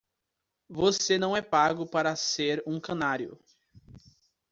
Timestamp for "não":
1.19-1.37